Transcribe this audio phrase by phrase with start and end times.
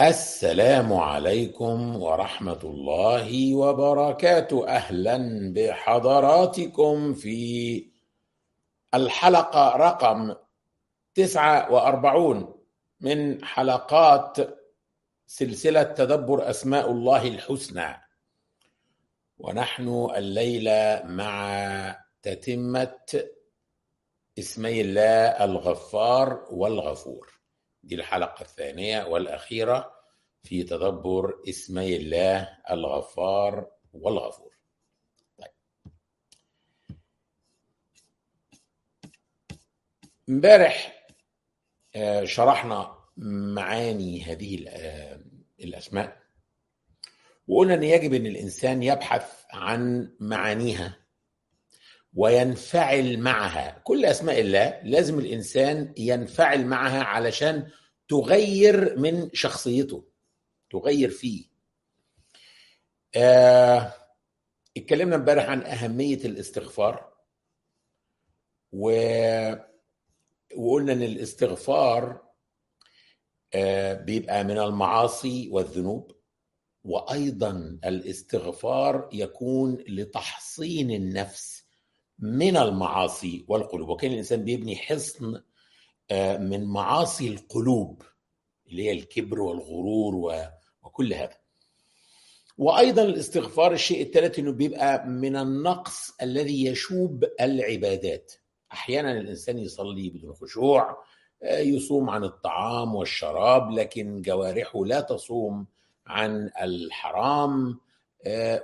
[0.00, 4.68] السلام عليكم ورحمة الله وبركاته.
[4.68, 5.18] أهلا
[5.56, 7.90] بحضراتكم في
[8.94, 10.34] الحلقة رقم
[11.14, 12.54] 49
[13.00, 14.36] من حلقات
[15.26, 17.96] سلسلة تدبر أسماء الله الحسنى.
[19.38, 23.24] ونحن الليلة مع تتمة
[24.38, 27.37] اسمي الله الغفار والغفور.
[27.88, 29.92] دي الحلقة الثانية والأخيرة
[30.42, 34.52] في تدبر اسمي الله الغفار والغفور.
[35.38, 35.50] طيب.
[40.28, 41.04] امبارح
[41.96, 42.98] آه، شرحنا
[43.56, 45.20] معاني هذه آه،
[45.60, 46.18] الأسماء
[47.48, 50.96] وقلنا أن يجب أن الإنسان يبحث عن معانيها
[52.14, 53.80] وينفعل معها.
[53.84, 57.70] كل أسماء الله لازم الإنسان ينفعل معها علشان
[58.08, 60.04] تغير من شخصيته
[60.70, 61.44] تغير فيه.
[63.16, 63.94] آه
[64.76, 67.12] اتكلمنا امبارح عن أهمية الاستغفار
[68.72, 68.90] و...
[70.56, 72.28] وقلنا إن الاستغفار
[73.54, 76.12] آه بيبقى من المعاصي والذنوب
[76.84, 81.64] وأيضا الاستغفار يكون لتحصين النفس
[82.18, 83.88] من المعاصي والقلوب.
[83.88, 85.42] وكان الإنسان بيبني حصن
[86.38, 88.02] من معاصي القلوب
[88.68, 90.34] اللي هي الكبر والغرور
[90.82, 91.36] وكل هذا.
[92.58, 98.32] وأيضا الاستغفار الشيء الثالث إنه بيبقى من النقص الذي يشوب العبادات.
[98.72, 100.96] أحيانا الإنسان يصلي بدون خشوع
[101.44, 105.66] يصوم عن الطعام والشراب لكن جوارحه لا تصوم
[106.06, 107.80] عن الحرام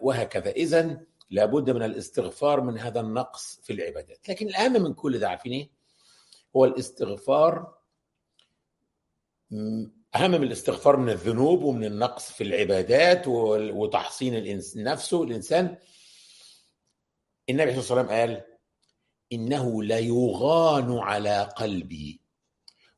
[0.03, 0.50] وهكذا.
[0.50, 1.00] اذا
[1.31, 4.28] لابد من الاستغفار من هذا النقص في العبادات.
[4.28, 5.73] لكن الأهم من كل ده عارفين إيه؟
[6.56, 7.74] هو الاستغفار
[10.14, 15.77] أهم من الاستغفار من الذنوب ومن النقص في العبادات وتحصين نفسه الإنسان.
[17.50, 18.44] النبي عليه وسلم قال
[19.32, 22.20] إنه ليغان على قلبي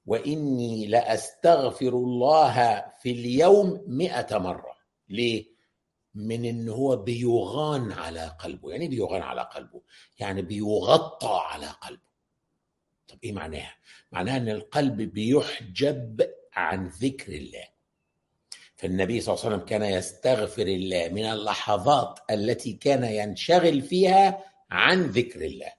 [0.07, 4.77] وإني لأستغفر الله في اليوم مئة مرة.
[5.09, 5.57] ليه؟
[6.15, 8.71] من إن هو بيغان على قلبه.
[8.71, 9.83] يعني بيغان على قلبه؟
[10.19, 12.16] يعني بيغطى على قلبه.
[13.09, 13.75] طب إيه معناها؟
[14.13, 17.65] معناها إن القلب بيحجب عن ذكر الله.
[18.77, 25.03] فالنبي صلى الله عليه وسلم كان يستغفر الله من اللحظات التي كان ينشغل فيها عن
[25.03, 25.73] ذكر الله.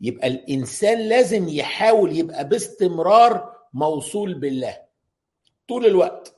[0.00, 4.78] يبقى الإنسان لازم يحاول يبقى باستمرار موصول بالله
[5.68, 6.34] طول الوقت.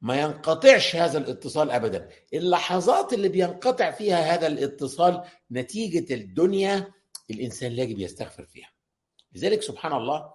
[0.00, 2.08] ما ينقطعش هذا الاتصال ابدا.
[2.34, 6.92] اللحظات اللي بينقطع فيها هذا الاتصال نتيجة الدنيا
[7.30, 8.68] الإنسان يجب يستغفر فيها.
[9.32, 10.34] لذلك سبحان الله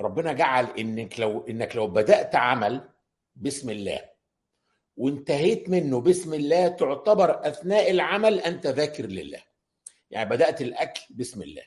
[0.00, 2.88] ربنا جعل إنك لو إنك لو بدأت عمل
[3.36, 4.10] بسم الله
[4.96, 9.42] وانتهيت منه بسم الله تعتبر أثناء العمل أنت ذاكر لله.
[10.10, 11.62] يعني بدأت الأكل بسم الله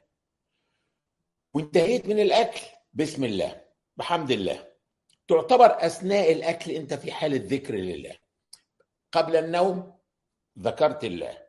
[1.53, 2.61] وانتهيت من الأكل
[2.93, 3.61] بسم الله
[3.97, 4.67] بحمد الله.
[5.27, 8.17] تعتبر أثناء الأكل أنت في حاله ذكر لله.
[9.11, 9.99] قبل النوم
[10.59, 11.40] ذكرت الله.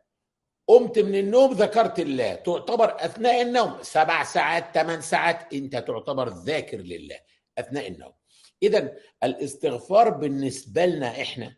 [0.69, 2.35] قمت من النوم ذكرت الله.
[2.35, 3.79] تعتبر أثناء النوم.
[3.83, 7.19] سبع ساعات ثمان ساعات أنت تعتبر ذاكر لله.
[7.59, 8.13] أثناء النوم.
[8.63, 8.93] اذا
[9.25, 11.57] الاستغفار بالنسبة لنا إحنا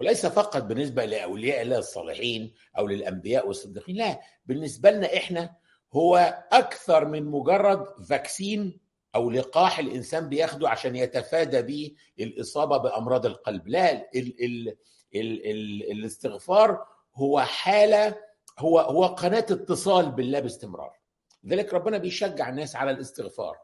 [0.00, 4.20] وليس فقط بالنسبة لأولياء الله الصالحين أو للأنبياء والصديقين لا.
[4.46, 5.56] بالنسبة لنا إحنا
[5.92, 8.80] هو أكثر من مجرد فاكسين
[9.14, 13.68] أو لقاح الإنسان بياخده عشان يتفادى به الإصابة بأمراض القلب.
[13.68, 14.76] لا ال ال
[15.14, 18.16] ال ال الاستغفار هو حالة
[18.58, 20.98] هو هو قناة اتصال بالله باستمرار.
[21.44, 23.58] لذلك ربنا بيشجع الناس على الاستغفار.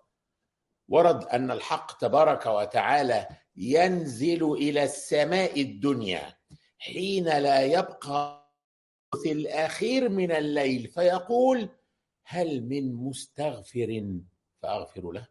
[0.88, 6.36] ورد أن الحق تبارك وتعالى ينزل إلى السماء الدنيا
[6.78, 8.50] حين لا يبقى
[9.22, 11.68] في الأخير من الليل فيقول
[12.24, 14.18] هل من مستغفر
[14.62, 15.28] فأغفر له؟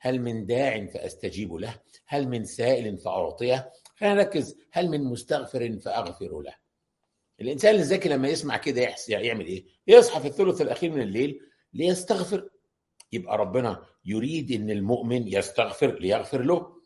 [0.00, 4.56] هل من داع فأستجيب له؟ هل من سائل فأعطيه؟ خلينا نركز.
[4.72, 6.54] هل من مستغفر فأغفر له؟
[7.40, 11.40] الإنسان الذكي لما يسمع كده يحس يعمل إيه؟ يصحى في الثلث الأخير من الليل
[11.72, 12.48] ليستغفر.
[13.12, 16.76] يبقى ربنا يريد إن المؤمن يستغفر ليغفر له.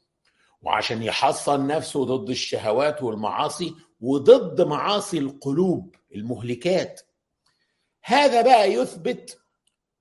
[0.62, 7.00] وعشان يحصن نفسه ضد الشهوات والمعاصي وضد معاصي القلوب المهلكات.
[8.04, 9.40] هذا بقى يثبت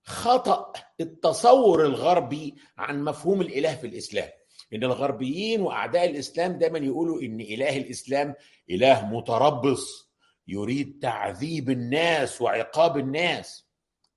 [0.03, 4.29] خطأ التصور الغربي عن مفهوم الإله في الإسلام.
[4.73, 8.35] إن الغربيين وأعداء الإسلام دايما يقولوا إن إله الإسلام
[8.69, 10.08] إله متربص.
[10.49, 13.65] يريد تعذيب الناس وعقاب الناس.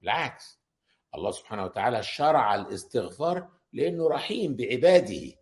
[0.00, 0.58] بالعكس
[1.14, 5.32] الله سبحانه وتعالى شرع الاستغفار لأنه رحيم بعباده.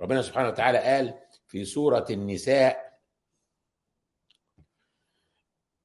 [0.00, 3.00] ربنا سبحانه وتعالى قال في سورة النساء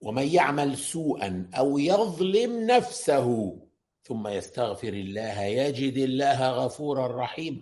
[0.01, 3.59] ومن يعمل سوءا أو يظلم نفسه
[4.03, 7.61] ثم يستغفر الله يجد الله غفورا رحيما.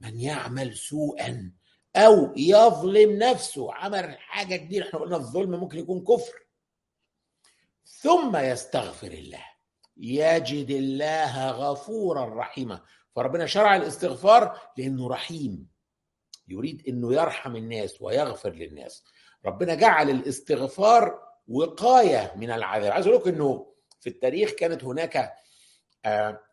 [0.00, 1.52] من يعمل سوءا
[1.96, 3.74] أو يظلم نفسه.
[3.74, 4.86] عمل حاجة كبيرة.
[4.88, 6.46] إحنا قلنا الظلم ممكن يكون كفر.
[7.86, 9.44] ثم يستغفر الله.
[9.96, 12.80] يجد الله غفورا رحيما.
[13.16, 15.68] فربنا شرع الاستغفار لأنه رحيم.
[16.48, 19.04] يريد إنه يرحم الناس ويغفر للناس.
[19.46, 22.92] ربنا جعل الاستغفار وقاية من العذاب.
[22.92, 25.34] عايز أقول لكم إنه في التاريخ كانت هناك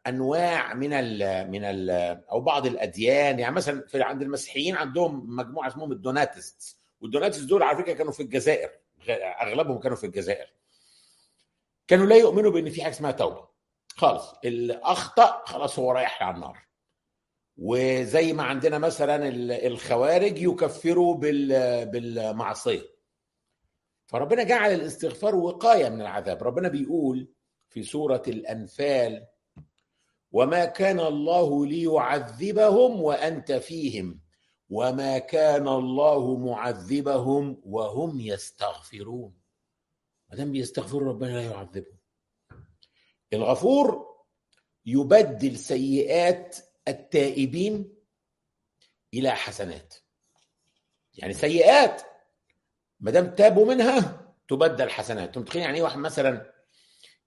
[0.08, 1.90] أنواع من ال من ال
[2.32, 3.40] أو بعض الأديان.
[3.40, 8.24] يعني مثلا في عند المسيحيين عندهم مجموعة اسمهم الدوناتست والدوناتست دول على فكرة كانوا في
[8.24, 8.70] الجزائر.
[9.42, 10.54] أغلبهم كانوا في الجزائر.
[11.88, 13.48] كانوا لا يؤمنوا بإن في حاجة اسمها توبة.
[13.96, 14.34] خالص.
[14.46, 16.60] اللي اخطا خلاص هو رايح على النار.
[17.58, 19.28] وزي ما عندنا مثلا
[19.68, 21.16] الخوارج يكفروا
[21.86, 22.92] بالمعصية.
[24.08, 26.44] فربنا جعل الاستغفار وقاية من العذاب.
[26.44, 27.34] ربنا بيقول
[27.70, 29.28] في سورة الأنفال
[30.32, 34.22] وما كان الله ليعذبهم وانت فيهم.
[34.70, 39.42] وما كان الله معذبهم وهم يستغفرون.
[40.30, 41.98] ما دام بيستغفروا ربنا لا يعذبهم.
[43.34, 44.08] الغفور
[44.86, 46.58] يبدل سيئات
[46.88, 47.96] التائبين
[49.14, 49.96] إلى حسنات.
[51.14, 52.02] يعني سيئات
[53.00, 55.28] ما دام تابوا منها تبدل حسنات.
[55.28, 56.54] أنتم متخيلين يعني إيه واحد مثلا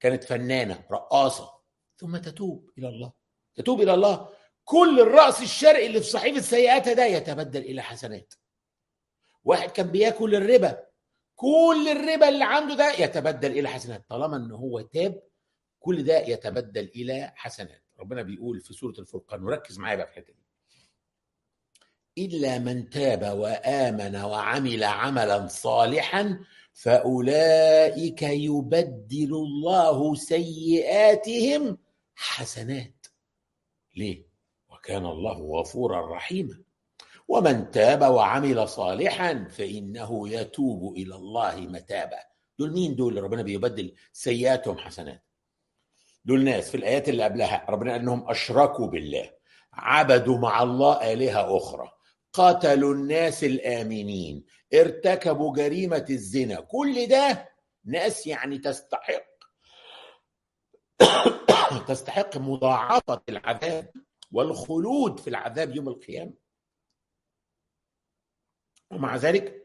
[0.01, 1.54] كانت فنانة رقاصة
[2.05, 3.13] ثم تتوب إلى الله.
[3.55, 4.29] تتوب إلى الله.
[4.65, 8.35] كل الرأس الشرقي اللي في صحيفة سيئاتها ده يتبدل إلى حسنات.
[9.45, 10.85] واحد كان بياكل الربا.
[11.35, 14.05] كل الربا اللي عنده ده يتبدل إلى حسنات.
[14.09, 15.23] طالما إن هو تاب
[15.79, 17.83] كل ده يتبدل إلى حسنات.
[18.01, 20.45] ربنا بيقول في سورة الفرقان وركز معايا بقى في الحتة دي.
[22.19, 26.39] إلا من تاب وآمن وعمل عملا صالحا
[26.73, 31.79] فأولئك يبدل الله سيئاتهم
[32.15, 33.07] حسنات.
[33.97, 34.27] ليه؟
[34.69, 36.63] وكان الله غفورا رحيما.
[37.29, 42.19] ومن تاب وعمل صالحا فإنه يتوب إلى الله متابا.
[42.59, 45.25] دول مين دول؟ ربنا بيبدل سيئاتهم حسنات.
[46.25, 49.31] دول ناس في الآيات اللي قبلها ربنا قال إنهم أشركوا بالله
[49.73, 51.91] عبدوا مع الله آلهة أخرى
[52.33, 54.45] قتلوا الناس الآمنين
[54.75, 56.61] ارتكبوا جريمة الزنا.
[56.61, 57.49] كل ده
[57.85, 59.25] ناس يعني تستحق.
[61.69, 63.93] تستحق مضاعفه العذاب
[64.33, 66.33] والخلود في العذاب يوم القيامة.
[68.91, 69.63] ومع ذلك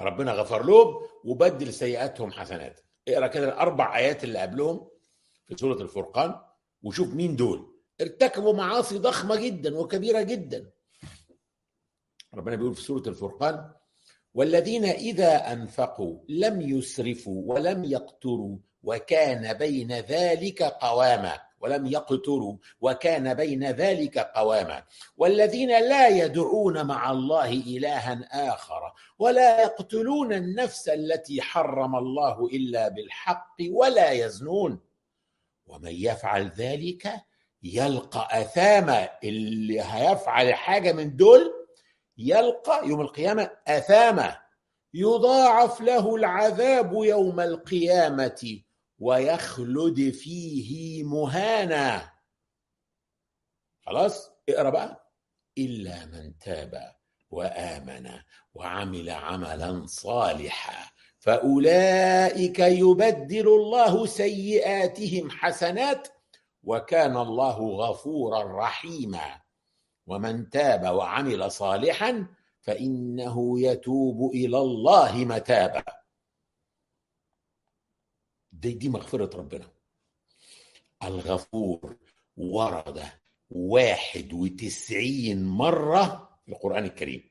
[0.00, 2.80] ربنا غفر لهم وبدل سيئاتهم حسنات.
[3.08, 4.90] اقرأ كده الأربع آيات اللي قبلهم
[5.46, 6.40] في سورة الفرقان
[6.82, 7.80] وشوف مين دول.
[8.00, 10.70] ارتكبوا معاصي ضخمة جدا وكبيرة جدا.
[12.34, 13.74] ربنا بيقول في سورة الفرقان
[14.34, 23.70] والذين إذا أنفقوا لم يسرفوا ولم يقتروا وكان بين ذلك قواما ولم يقتروا وكان بين
[23.70, 24.82] ذلك قواما.
[25.16, 33.56] والذين لا يدعون مع الله إلها آخر ولا يقتلون النفس التي حرم الله إلا بالحق
[33.70, 34.80] ولا يزنون.
[35.66, 37.12] ومن يفعل ذلك
[37.62, 39.08] يلقى أثاما.
[39.24, 41.52] اللي هيفعل حاجة من دول
[42.18, 44.36] يلقى يوم القيامة أثاما.
[44.94, 48.60] يضاعف له العذاب يوم القيامة.
[49.00, 52.10] ويخلد فيه مهانا.
[53.86, 55.12] خلاص؟ اقرأ بقى.
[55.58, 56.94] إلا من تاب
[57.30, 58.10] وآمن
[58.54, 66.08] وعمل عملا صالحا فأولئك يبدل الله سيئاتهم حسنات
[66.62, 69.40] وكان الله غفورا رحيما.
[70.06, 72.26] ومن تاب وعمل صالحا
[72.60, 75.99] فإنه يتوب إلى الله متابا.
[78.60, 79.64] دي, دي مغفرة ربنا.
[81.04, 81.96] الغفور
[82.36, 83.02] ورد
[83.50, 87.30] واحد وتسعين مرة في القرآن الكريم.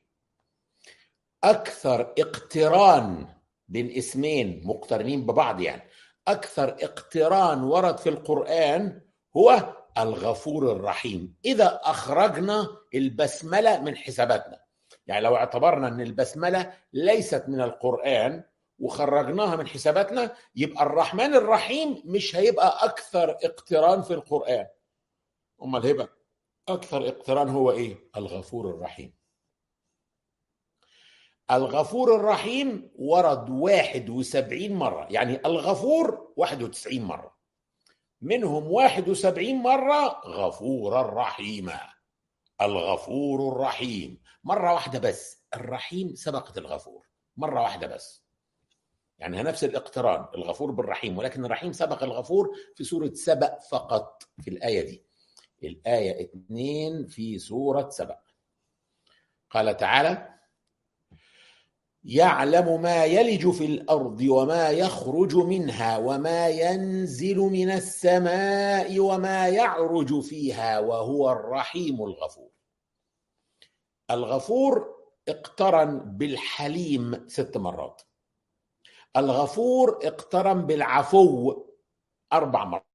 [1.44, 3.26] أكثر اقتران
[3.68, 5.82] بين اسمين مقترنين ببعض يعني.
[6.28, 9.00] أكثر اقتران ورد في القرآن
[9.36, 11.36] هو الغفور الرحيم.
[11.44, 14.60] إذا أخرجنا البسملة من حساباتنا.
[15.06, 18.44] يعني لو اعتبرنا أن البسملة ليست من القرآن
[18.80, 24.66] وخرجناها من حساباتنا يبقى الرحمن الرحيم مش هيبقى أكثر اقتران في القرآن.
[25.62, 26.08] امال هيبقى
[26.68, 29.14] أكثر اقتران هو إيه؟ الغفور الرحيم.
[31.50, 37.36] الغفور الرحيم ورد 71 مرة يعني الغفور 91 مرة.
[38.20, 41.80] منهم 71 مرة غفورا رحيما
[42.60, 44.22] الغفور الرحيم.
[44.44, 47.06] مرة واحدة بس الرحيم سبقت الغفور.
[47.36, 48.29] مرة واحدة بس.
[49.20, 54.80] يعني نفس الاقتران الغفور بالرحيم ولكن الرحيم سبق الغفور في سورة سبأ فقط في الآية
[54.82, 55.04] دي.
[55.62, 58.18] الآية اثنين في سورة سبأ.
[59.50, 60.28] قال تعالى
[62.04, 70.78] يعلم ما يلج في الأرض وما يخرج منها وما ينزل من السماء وما يعرج فيها
[70.80, 72.50] وهو الرحيم الغفور.
[74.10, 74.94] الغفور
[75.28, 78.02] اقترن بالحليم ست مرات.
[79.16, 81.64] الغفور اقترن بالعفو
[82.32, 82.86] أربع مرات.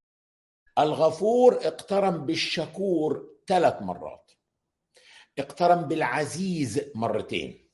[0.79, 4.31] الغفور اقترن بالشكور ثلاث مرات.
[5.39, 7.69] اقترن بالعزيز مرتين.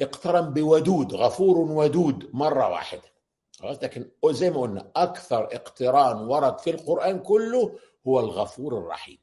[0.00, 3.12] اقترن بودود غفور ودود مرة واحدة.
[3.58, 9.18] خلاص؟ لكن زي ما قلنا أكثر اقتران ورد في القرآن كله هو الغفور الرحيم.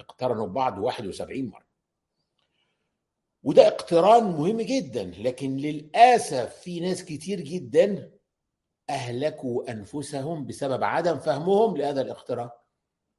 [0.00, 1.71] اقترنوا ببعض 71 مرة.
[3.42, 8.12] وده اقتران مهم جدا لكن للأسف في ناس كتير جدا
[8.90, 12.50] أهلكوا أنفسهم بسبب عدم فهمهم لهذا الاقتران.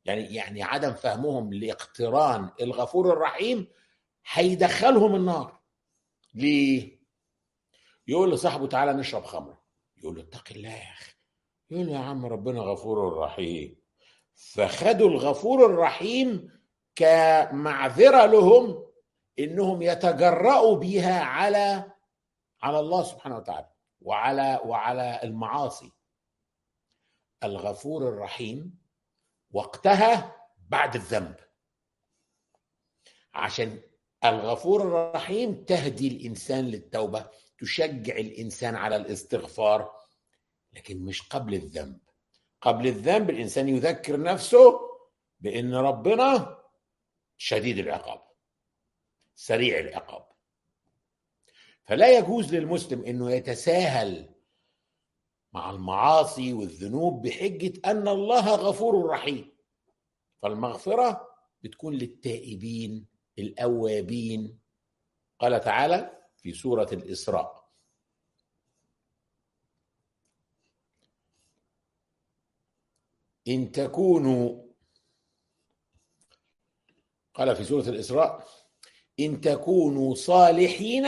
[0.06, 3.68] يعني يعني عدم فهمهم لاقتران الغفور الرحيم
[4.32, 5.60] هيدخلهم النار.
[6.36, 7.00] ليه؟
[8.08, 9.58] يقول لصاحبه تعالى نشرب خمر
[9.98, 11.12] يقول له اتق الله يا أخي.
[11.72, 13.76] يقول له يا عم ربنا غفور رحيم.
[14.36, 16.50] فخدوا الغفور الرحيم
[16.96, 18.83] كمعذرة لهم
[19.40, 21.92] إنهم يتجرأوا بها على
[22.62, 23.70] على الله سبحانه وتعالى
[24.02, 25.92] وعلى وعلى المعاصي.
[27.44, 28.80] الغفور الرحيم
[29.52, 30.36] وقتها
[30.70, 31.36] بعد الذنب.
[33.34, 33.82] عشان
[34.26, 39.92] الغفور الرحيم تهدي الإنسان للتوبة تشجع الإنسان على الاستغفار
[40.74, 42.00] لكن مش قبل الذنب.
[42.62, 44.80] قبل الذنب الإنسان يذكر نفسه
[45.40, 46.58] بإن ربنا
[47.38, 48.33] شديد العقاب.
[49.36, 50.28] سريع العقاب.
[51.86, 54.36] فلا يجوز للمسلم إنه يتساهل
[55.54, 59.54] مع المعاصي والذنوب بحجة أن الله غفور رحيم.
[60.42, 61.28] فالمغفرة
[61.64, 63.08] بتكون للتائبين
[63.40, 64.60] الأوابين.
[65.40, 67.64] قال تعالى في سورة الإسراء
[73.48, 74.64] إن تكونوا
[77.34, 78.48] قال في سورة الإسراء
[79.20, 81.08] إن تكونوا صالحين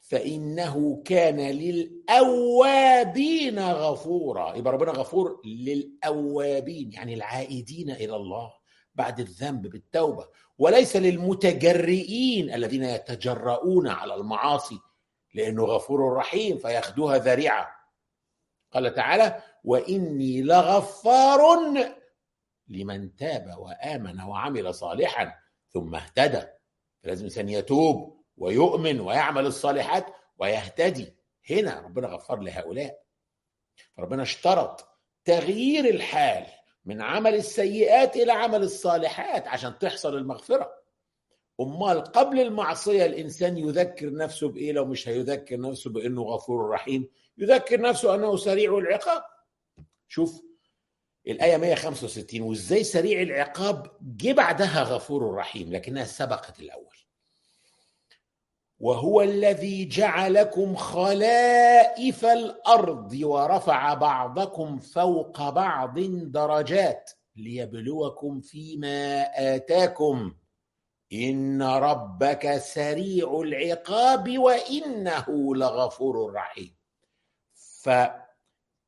[0.00, 2.78] فإنه كان للأوابين
[3.58, 4.56] غفورا.
[4.56, 8.52] يبقى ربنا غفور للأوابين يعني العائدين إلى الله
[8.94, 10.28] بعد الذنب بالتوبة.
[10.58, 14.78] وليس للمتجرئين الذين يتجرؤون على المعاصي
[15.34, 17.68] لأنه غفور رحيم فياخدوها ذريعة.
[18.72, 21.40] قال تعالى وإني لغفار
[22.68, 25.34] لمن تاب وآمن وعمل صالحا
[25.68, 26.42] ثم اهتدى.
[27.02, 30.06] فلازم الإنسان يتوب ويؤمن ويعمل الصالحات
[30.38, 31.16] ويهتدي.
[31.50, 33.02] هنا ربنا غفر لهؤلاء.
[33.98, 34.88] ربنا اشترط
[35.24, 36.46] تغيير الحال
[36.84, 40.72] من عمل السيئات إلى عمل الصالحات عشان تحصل المغفرة.
[41.60, 47.08] أمال قبل المعصية الإنسان يذكر نفسه بإيه؟ لو مش هيذكر نفسه بإنه غفور رحيم.
[47.38, 49.22] يذكر نفسه أنه سريع العقاب.
[50.08, 50.42] شوف
[51.28, 56.96] الآية 165 وإزاي سريع العقاب؟ جه بعدها غفور رحيم لكنها سبقت الأول.
[58.78, 69.22] وهو الذي جعلكم خلائف الأرض ورفع بعضكم فوق بعض درجات ليبلوكم فيما
[69.54, 70.34] آتاكم.
[71.12, 76.76] إن ربك سريع العقاب وإنه لغفور رحيم.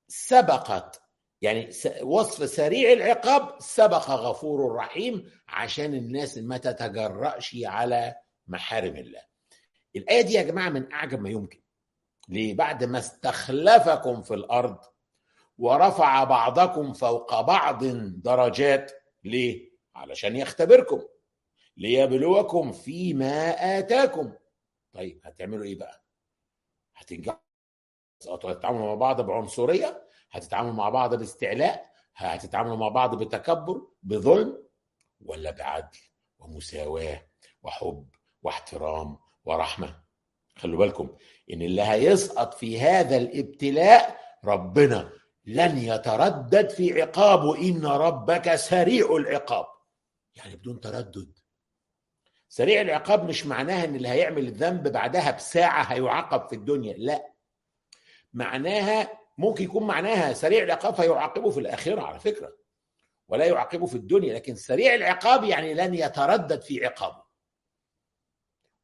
[0.09, 1.03] فسبقت
[1.43, 1.71] يعني
[2.03, 8.15] وصف سريع العقاب سبق غفور رحيم عشان الناس ما تتجرأش على
[8.47, 9.23] محارم الله
[9.97, 11.63] الآية دي يا جماعة من أعجب ما يمكن
[12.29, 14.79] ليه؟ بعد ما استخلفكم في الأرض
[15.59, 17.85] ورفع بعضكم فوق بعض
[18.23, 18.93] درجات
[19.25, 21.03] ليه؟ علشان يختبركم
[21.77, 24.33] ليبلوكم فيما آتاكم
[24.93, 26.05] طيب هتعملوا إيه بقى؟
[26.97, 27.39] هتنجحوا
[28.31, 34.69] هتتعاملوا مع بعض بعنصرية هتتعاملوا مع بعض باستعلاء هتتعاملوا مع بعض بتكبر بظلم
[35.21, 35.99] ولا بعدل
[36.39, 37.27] ومساواة
[37.63, 38.09] وحب
[38.43, 40.01] واحترام ورحمة.
[40.57, 41.17] خلوا بالكم
[41.53, 45.13] إن اللي هيسقط في هذا الابتلاء ربنا
[45.45, 47.59] لن يتردد في عقابه.
[47.69, 49.67] إن ربك سريع العقاب.
[50.35, 51.33] يعني بدون تردد.
[52.49, 57.33] سريع العقاب مش معناها إن اللي هيعمل الذنب بعدها بساعة هيعاقب في الدنيا لا.
[58.33, 62.57] معناها ممكن يكون معناها سريع العقاب هيعاقبه في الآخرة على فكرة
[63.29, 67.23] ولا يعاقبه في الدنيا لكن سريع العقاب يعني لن يتردد في عقابه.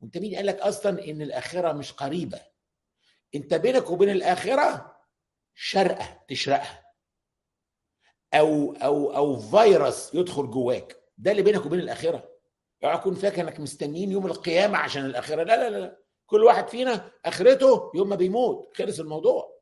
[0.01, 2.41] وانت مين قال لك أصلا إن الآخرة مش قريبة؟
[3.35, 4.97] أنت بينك وبين الآخرة
[5.55, 6.85] شرقة تشرقها.
[8.35, 10.97] أو أو أو فيروس يدخل جواك.
[11.19, 12.31] ده اللي بينك وبين الآخرة.
[12.85, 15.43] اوعى تكون فاكر إنك مستنيين يوم القيامة عشان الآخرة.
[15.43, 15.97] لا لا لا.
[16.27, 18.77] كل واحد فينا آخرته يوم ما بيموت.
[18.77, 19.54] خلص الموضوع.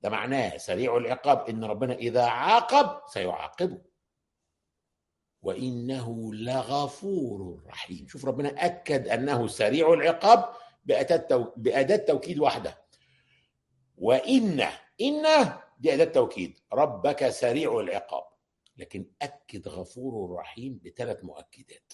[0.00, 3.78] ده معناه سريع العقاب إن ربنا إذا عاقب سيعاقبه.
[5.42, 8.06] وإنه لغفور رحيم.
[8.08, 10.54] شوف ربنا أكد أنه سريع العقاب
[11.56, 12.78] بأداة توكيد واحدة
[13.98, 14.60] وإن
[15.00, 18.24] إن دي أداة توكيد ربك سريع العقاب.
[18.76, 21.92] لكن أكد غفور رحيم بثلاث مؤكدات.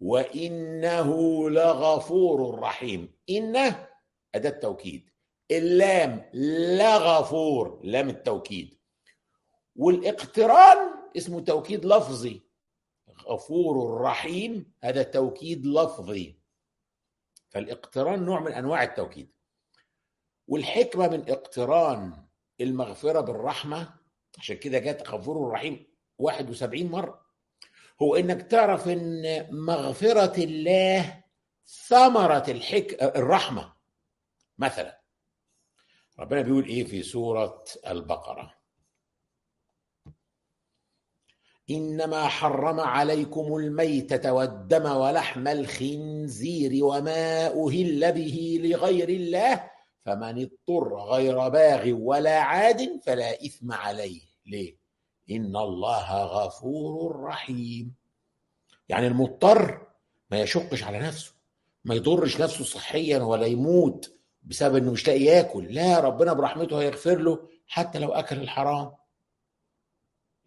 [0.00, 1.10] وإنه
[1.50, 3.14] لغفور رحيم.
[3.30, 3.74] إن
[4.34, 5.10] أداة توكيد
[5.50, 6.30] اللام
[6.78, 8.78] لغفور لام التوكيد.
[9.76, 10.78] والاقتران
[11.16, 12.42] اسمه توكيد لفظي.
[13.26, 16.38] غفور رحيم هذا توكيد لفظي.
[17.48, 19.32] فالاقتران نوع من أنواع التوكيد.
[20.48, 22.24] والحكمة من اقتران
[22.60, 23.94] المغفرة بالرحمة
[24.38, 25.86] عشان كده جت غفور رحيم
[26.18, 27.26] 71 مرة.
[28.02, 31.24] هو إنك تعرف إن مغفرة الله
[31.66, 33.02] ثمرة الحك...
[33.02, 33.72] الرحمة
[34.58, 34.97] مثلا.
[36.18, 38.54] ربنا بيقول إيه في سورة البقرة؟
[41.70, 49.70] إنما حرم عليكم الميتة والدم ولحم الخنزير وما أهل به لغير الله
[50.04, 54.20] فمن اضطر غير باغ ولا عاد فلا إثم عليه.
[54.46, 54.76] ليه؟
[55.30, 57.94] إن الله غفور رحيم.
[58.88, 59.86] يعني المضطر
[60.30, 61.34] ما يشقش على نفسه
[61.84, 64.17] ما يضرش نفسه صحيا ولا يموت.
[64.48, 65.74] بسبب إنه مش لاقي ياكل.
[65.74, 68.92] لا ربنا برحمته هيغفر له حتى لو أكل الحرام.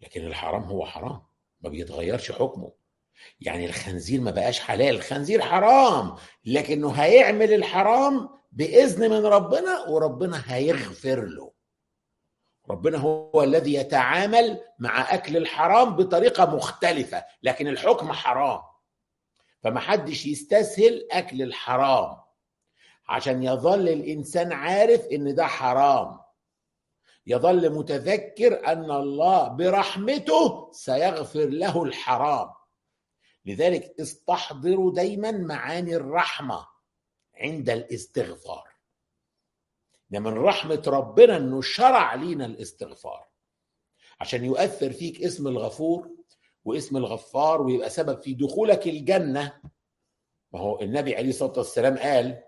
[0.00, 1.22] لكن الحرام هو حرام
[1.60, 2.72] ما بيتغيرش حكمه.
[3.40, 4.94] يعني الخنزير ما بقاش حلال.
[4.94, 11.52] الخنزير حرام لكنه هيعمل الحرام بإذن من ربنا وربنا هيغفر له.
[12.70, 18.60] ربنا هو الذي يتعامل مع أكل الحرام بطريقة مختلفة لكن الحكم حرام.
[19.62, 22.21] فما حدش يستسهل أكل الحرام.
[23.08, 26.20] عشان يظل الإنسان عارف إن ده حرام.
[27.26, 32.50] يظل متذكر أن الله برحمته سيغفر له الحرام.
[33.46, 36.66] لذلك استحضروا دايما معاني الرحمة
[37.34, 38.68] عند الاستغفار.
[40.10, 43.28] ده من رحمة ربنا إنه شرع لينا الاستغفار.
[44.20, 46.10] عشان يؤثر فيك اسم الغفور
[46.64, 49.60] واسم الغفار ويبقى سبب في دخولك الجنة.
[50.52, 52.42] ما هو النبي عليه الصلاة والسلام قال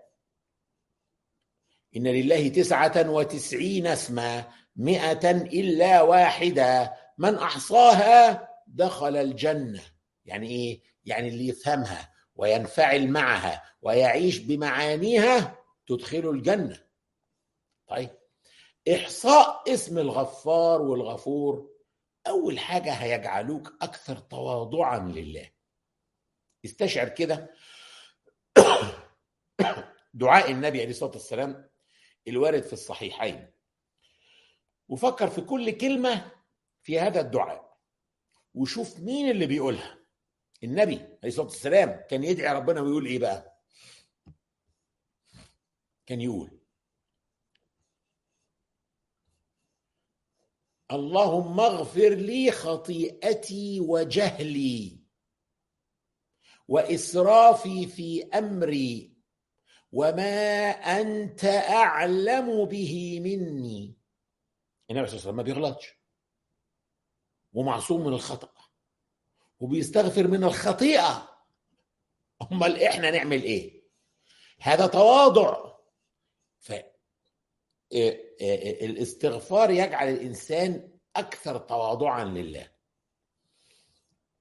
[1.95, 6.93] إن لله تسعة وتسعين اسما مئة إلا واحدة.
[7.17, 9.81] من أحصاها دخل الجنة.
[10.25, 16.79] يعني إيه؟ يعني اللي يفهمها وينفعل معها ويعيش بمعانيها تدخله الجنة.
[17.87, 18.09] طيب
[18.93, 21.69] إحصاء اسم الغفار والغفور
[22.27, 25.49] أول حاجة هيجعلوك أكثر تواضعا لله.
[26.65, 27.53] استشعر كده.
[30.13, 31.69] دعاء النبي عليه الصلاة والسلام
[32.27, 33.51] الوارد في الصحيحين.
[34.87, 36.31] وفكر في كل كلمة
[36.81, 37.77] في هذا الدعاء
[38.53, 39.99] وشوف مين اللي بيقولها.
[40.63, 43.61] النبي عليه الصلاة والسلام كان يدعي ربنا ويقول إيه بقى؟
[46.05, 46.59] كان يقول
[50.91, 54.99] اللهم اغفر لي خطيئتي وجهلي
[56.67, 59.14] وإسرافي في أمري
[59.95, 63.95] وما انت اعلم به مني.
[64.91, 65.93] النبي صلى الله عليه وسلم ما بيغلطش.
[67.53, 68.53] ومعصوم من الخطأ.
[69.59, 71.29] وبيستغفر من الخطيئة.
[72.51, 73.83] أمال إحنا نعمل إيه؟
[74.59, 75.75] هذا تواضع.
[76.59, 76.73] ف
[78.81, 82.71] الاستغفار يجعل الإنسان أكثر تواضعا لله.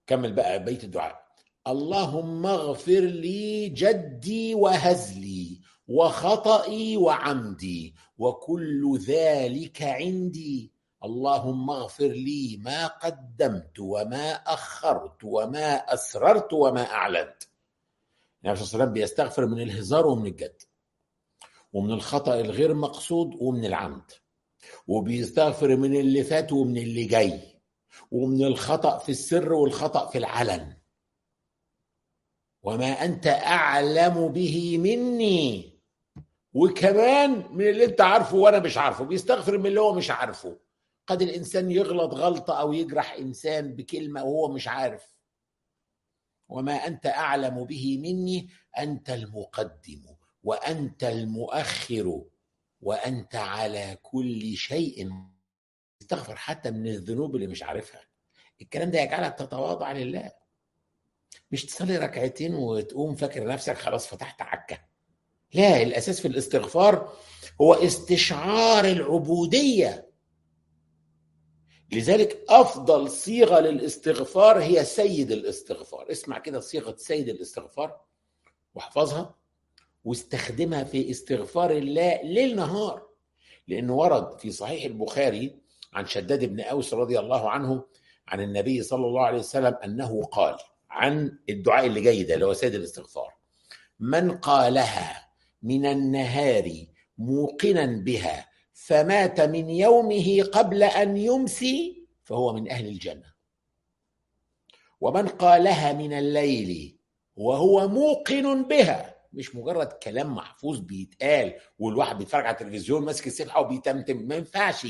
[0.07, 1.24] كمل بقى بيت الدعاء.
[1.67, 10.73] اللهم اغفر لي جدي وهزلي وخطئي وعمدي وكل ذلك عندي.
[11.05, 17.43] اللهم اغفر لي ما قدمت وما أخرت وما أسررت وما أعلنت.
[18.45, 20.63] النبي صلى الله عليه وسلم بيستغفر من الهزار ومن الجد
[21.73, 24.11] ومن الخطأ الغير مقصود ومن العمد
[24.89, 27.41] وبيستغفر من اللي فات ومن اللي جاي
[28.11, 30.74] ومن الخطأ في السر والخطأ في العلن.
[32.65, 35.75] وما أنت أعلم به مني.
[36.53, 40.59] وكمان من اللي أنت عارفه وأنا مش عارفه بيستغفر من اللي هو مش عارفه.
[41.07, 45.15] قد الإنسان يغلط غلطة أو يجرح إنسان بكلمة وهو مش عارف.
[46.49, 48.49] وما أنت أعلم به مني
[48.79, 50.03] أنت المقدم
[50.43, 52.25] وأنت المؤخر
[52.81, 55.13] وأنت على كل شيء.
[56.03, 58.01] استغفر حتى من الذنوب اللي مش عارفها.
[58.63, 60.44] الكلام ده يجعلك تتواضع لله.
[61.53, 64.79] مش تصلي ركعتين وتقوم فاكر نفسك خلاص فتحت عكة.
[65.55, 67.13] لا الأساس في الاستغفار
[67.61, 70.11] هو استشعار العبودية.
[71.93, 76.11] لذلك أفضل صيغة للاستغفار هي سيد الاستغفار.
[76.11, 78.01] اسمع كده صيغة سيد الاستغفار
[78.75, 79.35] واحفظها
[80.05, 83.09] واستخدمها في استغفار الله ليل نهار.
[83.69, 85.59] لأنه ورد في صحيح البخاري
[85.93, 87.85] عن شداد بن أوس رضي الله عنه
[88.29, 90.57] عن النبي صلى الله عليه وسلم أنه قال
[90.95, 93.35] عن الدعاء اللي جاي ده اللي هو سيد الاستغفار.
[94.01, 95.29] من قالها
[95.63, 96.71] من النهار
[97.19, 103.35] موقنا بها فمات من يومه قبل أن يمسي فهو من أهل الجنة.
[105.01, 106.99] ومن قالها من الليل
[107.37, 114.17] وهو موقن بها مش مجرد كلام محفوظ بيتقال والواحد بيتفرج على التلفزيون ماسك السبحه وبيتمتم.
[114.17, 114.87] ما ينفعش.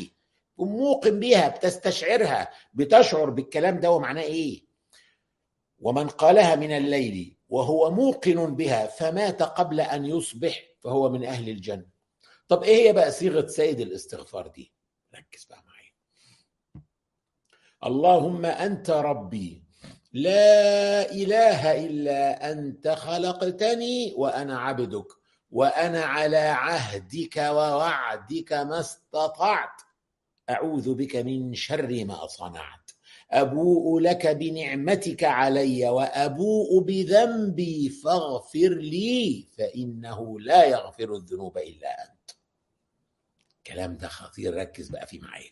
[0.59, 4.64] موقن بيها بتستشعرها بتشعر بالكلام ده ومعناه إيه؟
[5.85, 11.87] ومن قالها من الليل وهو موقن بها فمات قبل أن يصبح فهو من أهل الجنة.
[12.49, 14.73] طب إيه هي بقى صيغة سيد الاستغفار دي؟
[15.15, 15.93] ركز بقى معايا.
[17.85, 19.65] اللهم أنت ربي
[20.13, 25.07] لا إله إلا أنت خلقتني وأنا عبدك
[25.51, 29.81] وأنا على عهدك ووعدك ما استطعت.
[30.51, 32.84] أعوذ بك من شر ما صنعت.
[33.35, 42.31] أبوء لك بنعمتك علي وأبوء بذنبي فاغفر لي فإنه لا يغفر الذنوب إلا أنت.
[43.59, 45.51] الكلام ده خطير ركز بقى فيه معايا.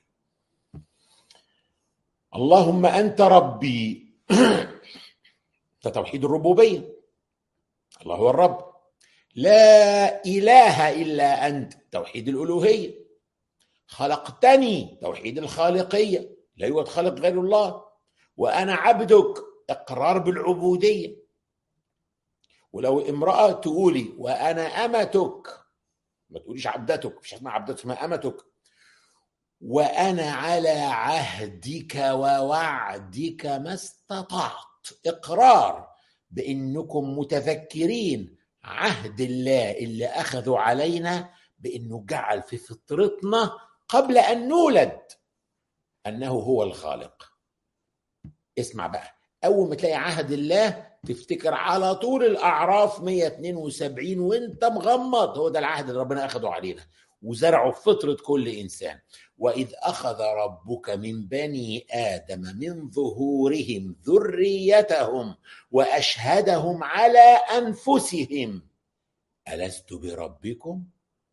[2.34, 4.12] اللهم أنت ربي.
[5.84, 6.96] ده توحيد الربوبية.
[8.02, 8.72] الله هو الرب.
[9.34, 12.94] لا إله إلا أنت توحيد الألوهية.
[13.86, 16.41] خلقتني توحيد الخالقية.
[16.56, 17.84] لا يوجد خالق غير الله.
[18.36, 19.34] وأنا عبدك.
[19.70, 21.22] إقرار بالعبودية.
[22.72, 25.48] ولو امرأة تقولي وأنا أمتك.
[26.30, 27.20] ما تقوليش عبدتك.
[27.22, 28.36] مش اسمها عبدتك اسمها أمتك.
[29.60, 34.86] وأنا على عهدك ووعدك ما استطعت.
[35.06, 35.88] إقرار
[36.30, 45.00] بأنكم متذكرين عهد الله اللي أخذوا علينا بأنه جعل في فطرتنا قبل أن نولد.
[46.06, 47.32] أنه هو الخالق.
[48.58, 49.14] اسمع بقى.
[49.44, 55.38] أول ما تلاقي عهد الله تفتكر على طول الأعراف 172 وأنت مغمض.
[55.38, 56.82] هو ده العهد اللي ربنا أخده علينا.
[57.22, 58.98] وزرعه في فطرة كل إنسان.
[59.38, 65.34] وإذ أخذ ربك من بني آدم من ظهورهم ذريتهم
[65.70, 68.62] وأشهدهم على أنفسهم.
[69.48, 70.84] ألست بربكم؟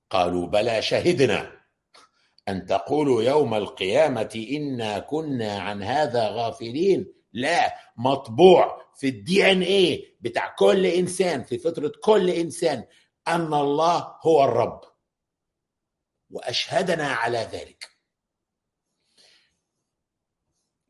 [0.09, 1.58] قالوا بلى شهدنا.
[2.49, 7.13] أن تقولوا يوم القيامة إنا كنا عن هذا غافلين.
[7.33, 12.85] لا مطبوع في الدي ان إيه بتاع كل إنسان في فطرة كل إنسان
[13.27, 14.81] أن الله هو الرب.
[16.29, 17.89] وأشهدنا على ذلك.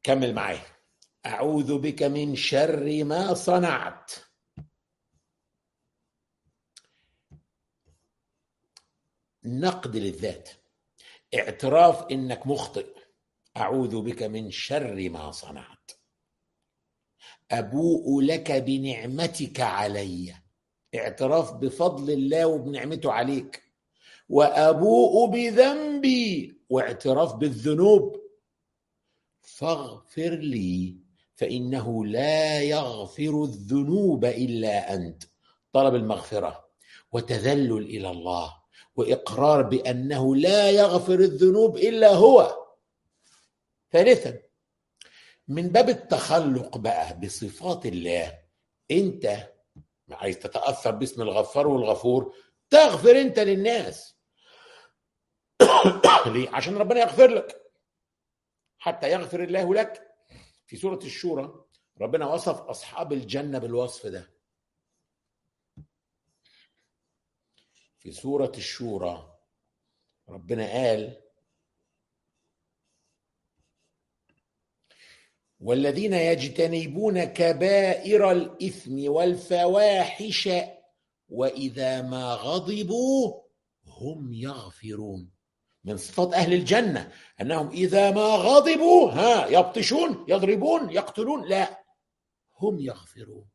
[0.03, 0.65] كمل معايا.
[1.25, 4.11] أعوذ بك من شر ما صنعت.
[9.43, 10.58] نقد للذات.
[11.35, 12.87] اعتراف إنك مخطئ.
[13.57, 15.91] أعوذ بك من شر ما صنعت.
[17.51, 20.35] أبوء لك بنعمتك علي.
[20.95, 23.63] اعتراف بفضل الله وبنعمته عليك.
[24.29, 26.59] وأبوء بذنبي.
[26.69, 28.21] واعتراف بالذنوب.
[29.41, 30.97] فاغفر لي
[31.35, 35.23] فإنه لا يغفر الذنوب إلا أنت.
[35.73, 36.69] طلب المغفرة
[37.11, 38.58] وتذلل إلى الله.
[38.99, 42.65] وإقرار بأنه لا يغفر الذنوب إلا هو.
[43.91, 44.39] ثالثا
[45.47, 48.39] من باب التخلق بقى بصفات الله
[48.91, 49.49] أنت
[50.11, 52.35] عايز تتأثر باسم الغفار والغفور
[52.69, 54.15] تغفر أنت للناس.
[56.33, 57.61] ليه؟ عشان ربنا يغفر لك.
[58.77, 60.05] حتى يغفر الله لك.
[60.65, 61.65] في سورة الشورى
[62.01, 64.38] ربنا وصف أصحاب الجنة بالوصف ده.
[67.99, 69.39] في سورة الشورى.
[70.29, 71.21] ربنا قال
[75.59, 80.49] والذين يجتنبون كبائر الإثم والفواحش
[81.29, 83.41] وإذا ما غضبوا
[83.85, 85.31] هم يغفرون.
[85.83, 91.83] من صفات أهل الجنة أنهم إذا ما غضبوا ها يبطشون يضربون يقتلون لا
[92.53, 93.49] هم يغفرون.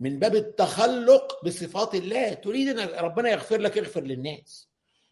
[0.00, 2.34] من باب التخلق بصفات الله.
[2.34, 4.68] تريد أن ربنا يغفر لك اغفر للناس.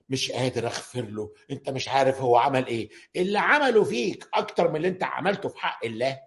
[0.08, 1.34] مش قادر أغفر له.
[1.50, 2.90] أنت مش عارف هو عمل إيه.
[3.16, 6.20] اللي عمله فيك أكتر من اللي أنت عملته في حق الله.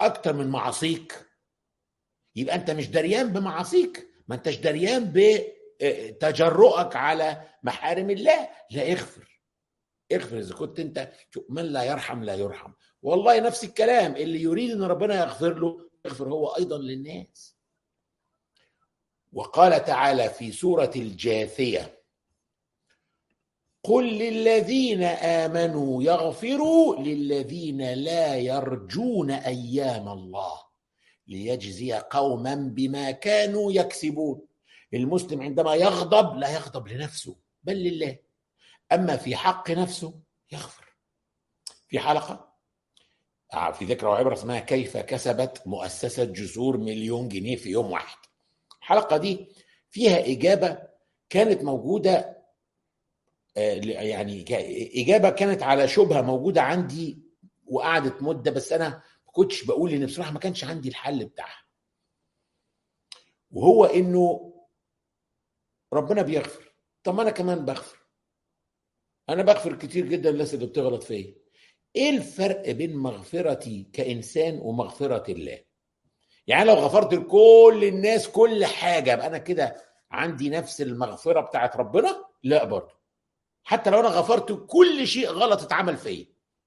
[0.00, 1.26] أكتر من معاصيك.
[2.36, 4.08] يبقى أنت مش دريان بمعاصيك.
[4.28, 8.48] ما أنتش دريان بتجرؤك على محارم الله.
[8.70, 9.40] لا اغفر.
[10.12, 11.12] اغفر إذا كنت أنت
[11.48, 12.72] من لا يرحم لا يرحم.
[13.02, 14.16] والله نفس الكلام.
[14.16, 17.56] اللي يريد إن ربنا يغفر له يغفر هو أيضا للناس.
[19.32, 22.00] وقال تعالى في سورة الجاثية
[23.82, 30.64] قل للذين آمنوا يغفروا للذين لا يرجون أيام الله
[31.26, 34.46] ليجزي قوما بما كانوا يكسبون.
[34.94, 38.18] المسلم عندما يغضب لا يغضب لنفسه بل لله.
[38.92, 40.20] أما في حق نفسه
[40.52, 40.96] يغفر.
[41.88, 42.53] في حلقة
[43.72, 48.18] في ذكرى وعبره اسمها كيف كسبت مؤسسة جسور مليون جنيه في يوم واحد.
[48.80, 49.48] الحلقة دي
[49.90, 50.78] فيها إجابة
[51.30, 52.44] كانت موجودة
[53.56, 54.44] يعني
[55.02, 57.22] إجابة كانت على شبهة موجودة عندي
[57.66, 58.88] وقعدت مدة بس أنا
[59.26, 61.64] ما كنتش بقول إن بصراحة ما كانش عندي الحل بتاعها.
[63.50, 64.54] وهو إنه
[65.92, 66.74] ربنا بيغفر.
[67.04, 67.98] طب ما أنا كمان بغفر.
[69.28, 71.43] أنا بغفر كتير جدا للناس اللي بتغلط فيا.
[71.96, 75.64] إيه الفرق بين مغفرتي كإنسان ومغفرة الله؟
[76.46, 79.76] يعني لو غفرت لكل الناس كل حاجة يبقى أنا كده
[80.10, 82.94] عندي نفس المغفرة بتاعت ربنا؟ لا برضه.
[83.62, 86.26] حتى لو أنا غفرت كل شيء غلط اتعمل فيا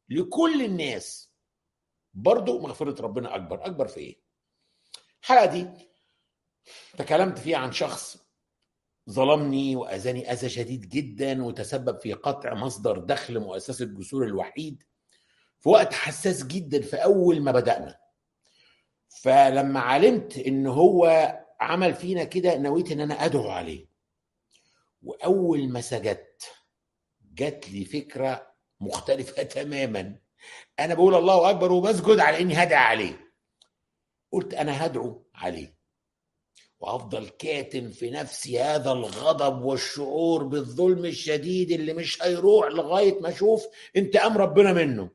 [0.09, 1.33] لكل الناس.
[2.13, 3.65] برضه مغفرة ربنا أكبر.
[3.65, 4.21] أكبر في إيه؟
[5.21, 5.67] الحلقة دي
[6.97, 8.17] تكلمت فيها عن شخص
[9.09, 14.83] ظلمني وأذاني أذى شديد جدا وتسبب في قطع مصدر دخل مؤسسة جسور الوحيد.
[15.59, 17.99] في وقت حساس جدا في أول ما بدأنا.
[19.21, 23.87] فلما علمت إن هو عمل فينا كده نويت إن أنا أدعو عليه.
[25.03, 26.43] وأول ما سجدت
[27.33, 28.47] جات لي فكرة
[28.79, 30.19] مختلفة تماما.
[30.79, 33.31] أنا بقول الله أكبر وبسجد على إني هدعي عليه.
[34.31, 35.77] قلت أنا هدعو عليه.
[36.79, 43.65] وأفضل كاتم في نفسي هذا الغضب والشعور بالظلم الشديد اللي مش هيروح لغاية ما أشوف
[43.95, 45.09] انتقام ربنا منه.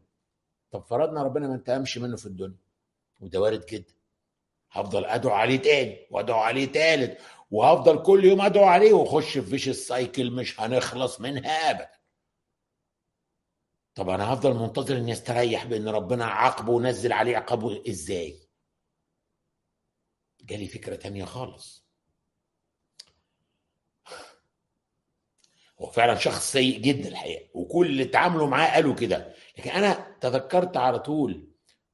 [0.72, 2.56] طب فرضنا ربنا ما انتقمش منه في الدنيا
[3.20, 3.94] وده وارد جدا.
[4.70, 9.68] هفضل أدعو عليه تاني وأدعو عليه تالت وهفضل كل يوم أدعو عليه وأخش في فيش
[9.68, 11.90] السايكل مش هنخلص منها ابدا.
[13.94, 18.40] طب أنا هفضل منتظر ان يستريح بإن ربنا عاقبه ونزل عليه عقابه إزاي؟
[20.40, 21.84] جالي فكرة تانية خالص.
[25.80, 30.76] هو فعلا شخص سيء جدا الحقيقة وكل اللي اتعاملوا معاه قالوا كده لكن أنا تذكرت
[30.76, 31.48] على طول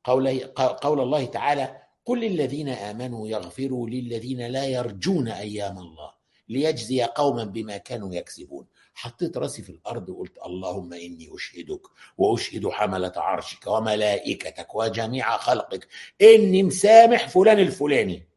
[0.04, 6.12] قول قول الله تعالى قل للذين آمنوا يغفروا للذين لا يرجون أيام الله
[6.48, 8.66] ليجزي قوما بما كانوا يكسبون.
[8.94, 11.80] حطيت راسي في الأرض وقلت اللهم إني أشهدك
[12.18, 15.88] وأشهد حملة عرشك وملائكتك وجميع خلقك.
[16.22, 18.28] إني مسامح فلان الفلاني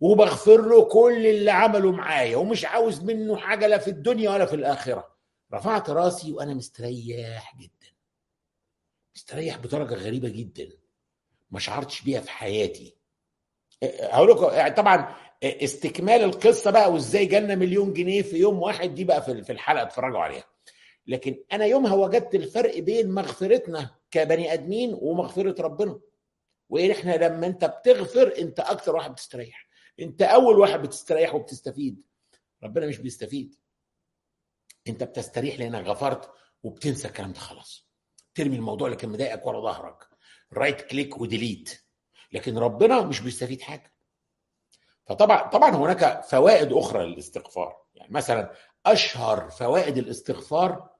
[0.00, 4.56] وبغفر له كل اللي عمله معايا ومش عاوز منه حاجة لا في الدنيا ولا في
[4.56, 5.10] الآخرة.
[5.54, 7.79] رفعت راسي وأنا مستريح جدا.
[9.14, 10.68] مستريح بدرجة غريبة جدا.
[11.50, 12.96] ما شعرتش بيها في حياتي.
[14.00, 19.22] هقول لكم طبعا استكمال القصة بقى وإزاي جالنا مليون جنيه في يوم واحد دي بقى
[19.22, 20.44] في الحلقة اتفرجوا عليها.
[21.06, 26.00] لكن أنا يومها وجدت الفرق بين مغفرتنا كبني آدمين ومغفرة ربنا.
[26.68, 29.68] وإن إحنا لما أنت بتغفر أنت أكتر واحد بتستريح.
[30.00, 32.02] أنت أول واحد بتستريح وبتستفيد.
[32.62, 33.54] ربنا مش بيستفيد.
[34.88, 36.30] أنت بتستريح لأنك غفرت
[36.62, 37.89] وبتنسى الكلام ده خلاص.
[38.34, 40.08] ترمي الموضوع اللي كان مضايقك ورا ظهرك.
[40.52, 41.84] right click و delete
[42.32, 43.94] لكن ربنا مش بيستفيد حاجة.
[45.06, 47.82] فطبعا طبعا هناك فوائد أخرى للاستغفار.
[47.94, 48.52] يعني مثلا
[48.86, 50.90] أشهر فوائد الاستغفار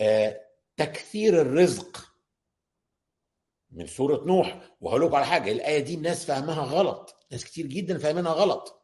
[0.00, 0.40] آه
[0.76, 2.12] تكثير الرزق
[3.70, 4.60] من سورة نوح.
[4.80, 7.26] وهقول لكم على حاجة الآية دي الناس فاهمها غلط.
[7.30, 8.78] ناس كتير جدا فاهمينها غلط.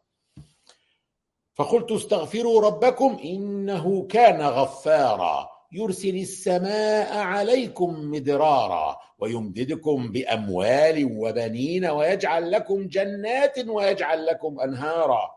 [1.54, 5.57] فقلت استغفروا ربكم إنه كان غفارا.
[5.72, 15.30] يرسل السماء عليكم مدرارا ويمددكم بأموال وبنين ويجعل لكم جنات ويجعل لكم أنهارا.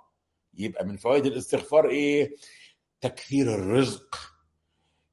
[0.57, 2.35] يبقى من فوائد الاستغفار إيه؟
[3.01, 4.15] تكثير الرزق.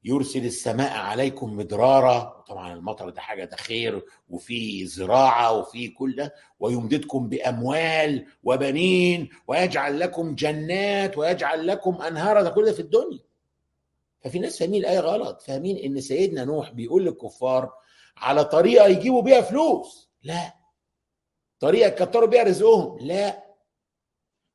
[0.04, 2.44] يرسل السماء عليكم مدرارا.
[2.48, 6.34] طبعا المطر ده حاجة ده خير وفي زراعة وفي كل ده.
[6.60, 12.42] ويمددكم بأموال وبنين ويجعل لكم جنات ويجعل لكم أنهارا.
[12.42, 13.27] ده كل ده في الدنيا.
[14.20, 17.72] ففي ناس فاهمين الآية غلط فاهمين إن سيدنا نوح بيقول للكفار
[18.16, 20.10] على طريقة يجيبوا بيها فلوس.
[20.22, 20.54] لا.
[21.60, 22.98] طريقة يكتروا بيها رزقهم.
[23.00, 23.44] لا.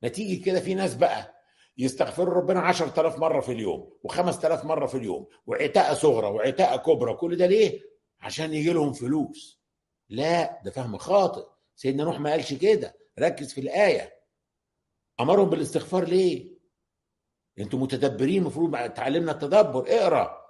[0.04, 1.34] نتيجة كده في ناس بقى
[1.78, 7.13] يستغفروا ربنا 10000 مرة في اليوم و5000 مرة في اليوم وعتاء صغرى وعتاء كبرى.
[7.13, 7.82] كل ده ليه؟
[8.19, 9.62] عشان يجي لهم فلوس.
[10.10, 10.62] لا.
[10.65, 11.45] ده فهم خاطئ.
[11.76, 12.95] سيدنا نوح ما قالش كده.
[13.19, 14.13] ركز في الآية.
[15.19, 16.53] أمرهم بالاستغفار ليه؟
[17.60, 20.44] أنتوا متدبرين المفروض تعلمنا التدبر اقرأ.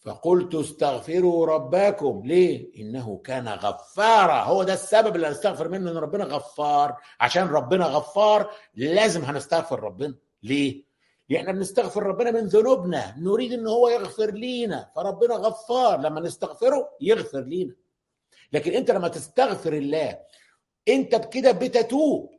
[0.00, 2.22] فقلت استغفروا ربكم.
[2.24, 4.42] ليه؟ إنه كان غفارا.
[4.42, 6.96] هو ده السبب اللي هنستغفر منه إن ربنا غفار.
[7.20, 10.14] عشان ربنا غفار لازم هنستغفر ربنا.
[10.42, 10.84] ليه؟
[11.36, 13.14] إحنا بنستغفر ربنا من ذنوبنا.
[13.18, 14.90] نريد إن هو يغفر لينا.
[14.96, 16.00] فربنا غفار.
[16.00, 17.74] لما نستغفره يغفر لينا.
[18.52, 20.18] لكن أنت لما تستغفر الله
[20.88, 22.30] أنت بكده بتتوب.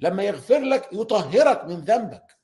[0.00, 2.39] لما يغفر لك يطهرك من ذنبك.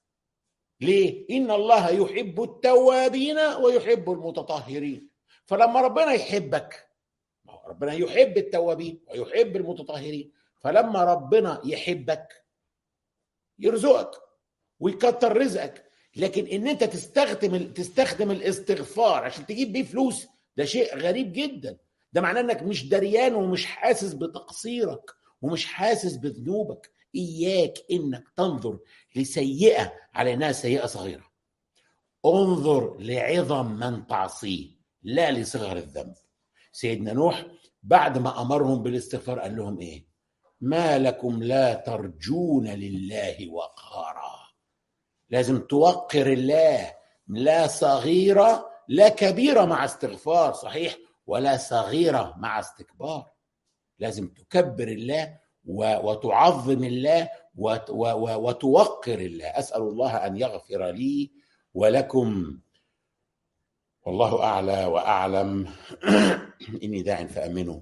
[0.80, 5.08] ليه؟ إن الله يحب التوابين ويحب المتطهرين.
[5.44, 6.88] فلما ربنا يحبك
[7.66, 10.32] ربنا يحب التوابين ويحب المتطهرين.
[10.60, 12.44] فلما ربنا يحبك
[13.58, 14.10] يرزقك
[14.80, 15.86] ويكتر رزقك.
[16.16, 21.78] لكن إن أنت تستخدم تستخدم الاستغفار عشان تجيب بيه فلوس ده شيء غريب جدا.
[22.12, 25.10] ده معناه إنك مش دريان ومش حاسس بتقصيرك
[25.42, 26.90] ومش حاسس بذنوبك.
[27.14, 28.78] إياك إنك تنظر
[29.16, 31.24] لسيئة على انها سيئة صغيرة.
[32.26, 34.70] انظر لعظم من تعصيه
[35.02, 36.14] لا لصغر الذنب.
[36.72, 37.46] سيدنا نوح
[37.82, 40.06] بعد ما أمرهم بالاستغفار قال لهم إيه؟
[40.60, 44.36] ما لكم لا ترجون لله وقارا.
[45.30, 46.92] لازم توقر الله
[47.28, 53.30] لا صغيره لا كبيره مع استغفار صحيح ولا صغيره مع استكبار.
[53.98, 59.46] لازم تكبر الله وتعظم الله وتوقر الله.
[59.46, 61.30] أسأل الله أن يغفر لي
[61.74, 62.58] ولكم.
[64.06, 65.66] والله أعلى وأعلم.
[66.84, 67.80] إني داع فامنوا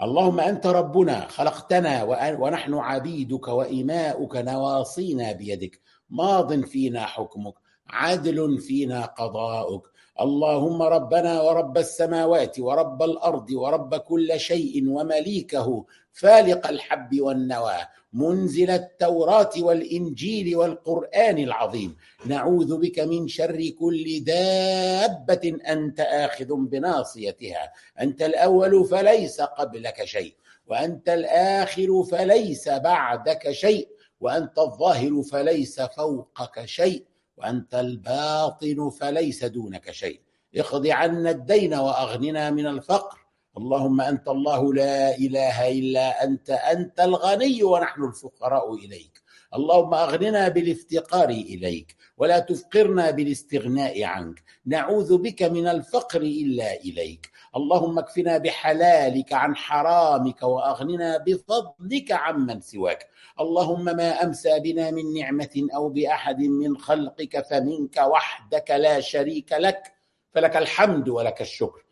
[0.00, 2.02] اللهم أنت ربنا خلقتنا
[2.38, 5.80] ونحن عبيدك وإماؤك نواصينا بيدك.
[6.10, 7.54] ماض فينا حكمك
[7.86, 9.89] عدل فينا قضاؤك.
[10.20, 17.76] اللهم ربنا ورب السماوات ورب الأرض ورب كل شيء ومليكه فالق الحب والنوى
[18.12, 21.96] منزل التوراة والإنجيل والقرآن العظيم.
[22.26, 27.72] نعوذ بك من شر كل دابة أنت آخذ بناصيتها.
[28.00, 30.34] أنت الأول فليس قبلك شيء
[30.66, 33.88] وأنت الآخر فليس بعدك شيء
[34.20, 37.09] وأنت الظاهر فليس فوقك شيء.
[37.40, 40.20] وأنت الباطن فليس دونك شيء.
[40.56, 43.18] اقض عنا الدين وأغننا من الفقر.
[43.56, 49.20] اللهم أنت الله لا إله إلا أنت أنت الغني ونحن الفقراء إليك.
[49.54, 54.42] اللهم أغننا بالافتقار إليك ولا تفقرنا بالاستغناء عنك.
[54.66, 57.30] نعوذ بك من الفقر إلا إليك.
[57.56, 63.08] اللهم اكفنا بحلالك عن حرامك وأغننا بفضلك عمن سواك.
[63.40, 69.92] اللهم ما أمسى بنا من نعمة أو بأحد من خلقك فمنك وحدك لا شريك لك
[70.32, 71.84] فلك الحمد ولك الشكر.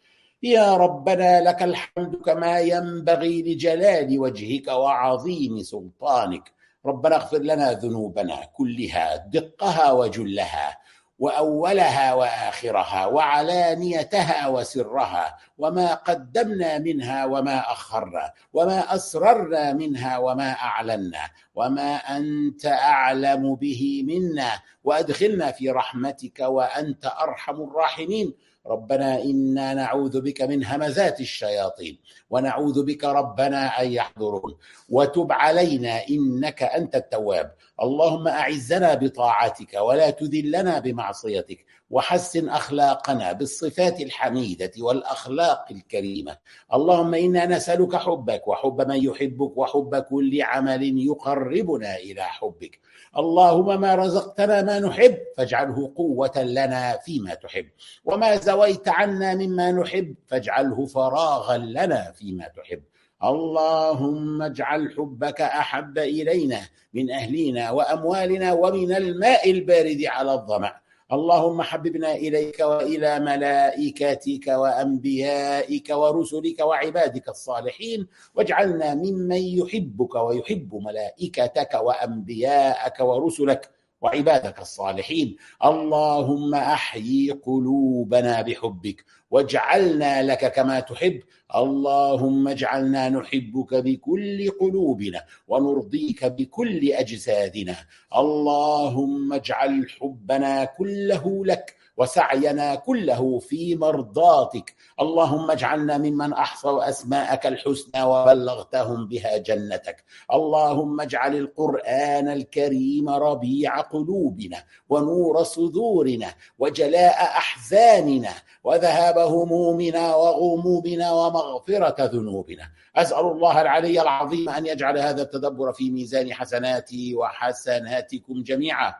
[0.42, 6.52] يا ربنا لك الحمد كما ينبغي لجلال وجهك وعظيم سلطانك.
[6.86, 10.78] ربنا اغفر لنا ذنوبنا كلها دقها وجلها.
[11.18, 21.94] وأولها وآخرها وعلانيتها وسرها وما قدمنا منها وما أخرنا وما أسررنا منها وما أعلنا وما
[21.96, 24.50] أنت أعلم به منا
[24.84, 28.34] وأدخلنا في رحمتك وأنت أرحم الراحمين.
[28.66, 31.98] ربنا إنا نعوذ بك من همزات الشياطين
[32.30, 34.58] ونعوذ بك ربنا أن يحضرون.
[34.90, 37.54] وتب علينا إنك أنت التواب.
[37.82, 46.36] اللهم أعزنا بطاعتك ولا تذلنا بمعصيتك وحسن أخلاقنا بالصفات الحميدة والأخلاق الكريمة.
[46.74, 52.80] اللهم إنا نسألك حبك وحب من يحبك وحب كل عمل يقربنا إلى حبك.
[53.18, 57.66] اللهم ما رزقتنا ما نحب فاجعله قوة لنا فيما تحب.
[58.04, 62.82] وما زويت عنا مما نحب فاجعله فراغا لنا فيما تحب.
[63.24, 66.60] اللهم اجعل حبك أحب إلينا
[66.94, 70.72] من اهلنا وأموالنا ومن الماء البارد على الظمأ.
[71.12, 78.06] اللهم حببنا إليك وإلى ملائكتك وأنبيائك ورسلك وعبادك الصالحين.
[78.34, 83.70] واجعلنا ممن يحبك ويحب ملائكتك وأنبياءك ورسلك
[84.00, 85.36] وعبادك الصالحين.
[85.64, 91.20] اللهم أحيي قلوبنا بحبك واجعلنا لك كما تحب.
[91.56, 97.76] اللهم اجعلنا نحبك بكل قلوبنا ونرضيك بكل أجسادنا.
[98.16, 104.74] اللهم اجعل حبنا كله لك وسعينا كله في مرضاتك.
[105.00, 110.04] اللهم اجعلنا ممن أحصوا أسماءك الحسنى وبلغتهم بها جنتك.
[110.32, 118.32] اللهم اجعل القرآن الكريم ربيع قلوبنا ونور صدورنا وجلاء أحزاننا
[118.64, 122.70] وذهاب همومنا وغمومنا ومغفرة ذنوبنا.
[122.96, 128.94] أسأل الله العلي العظيم أن يجعل هذا التدبر في ميزان حسناتي وحسناتكم جميعا.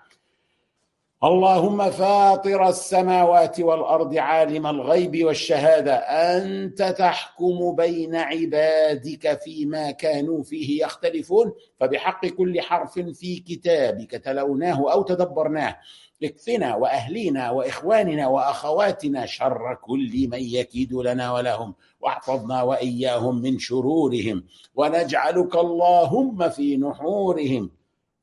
[1.25, 11.53] اللهم فاطر السماوات والأرض عالم الغيب والشهادة أنت تحكم بين عبادك فيما كانوا فيه يختلفون
[11.81, 15.77] فبحق كل حرف في كتابك تلوناه أو تدبرناه.
[16.23, 24.45] اكفنا وأهلينا وإخواننا وأخواتنا شر كل من يكيد لنا ولهم واحفظنا وإياهم من شرورهم
[24.75, 27.78] ونجعلك اللهم في نحورهم.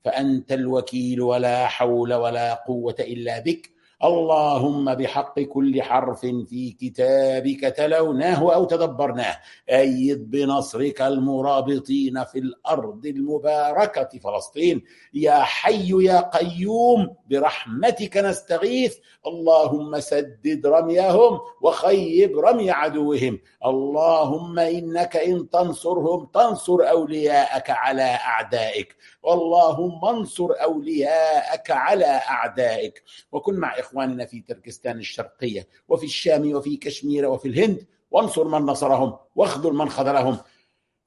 [0.06, 3.75] فأنت الوكيل ولا حول ولا قوة إلا بك.
[4.04, 9.38] اللهم بحق كل حرف في كتابك تلوناه أو تدبرناه.
[9.70, 14.84] أيد بنصرك المرابطين في الأرض المباركة فلسطين.
[15.14, 18.98] يا حي يا قيوم برحمتك نستغيث.
[19.28, 23.40] اللهم سدد رميهم وخيب رمي عدوهم.
[23.66, 28.96] اللهم إنك إن تنصرهم تنصر أولياءك على أعدائك.
[29.28, 33.04] اللهم انصر أولياءك على أعدائك.
[33.32, 39.18] وكن مع إخواننا في تركستان الشرقية وفي الشام وفي كشمير وفي الهند وانصر من نصرهم
[39.36, 40.38] واخذل من خذلهم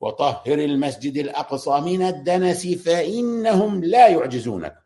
[0.00, 4.78] وطهر المسجد الأقصى من الدنس فإنهم لا يعجزونك.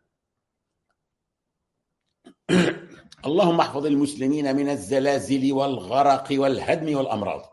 [3.25, 7.52] اللهم احفظ المسلمين من الزلازل والغرق والهدم والأمراض.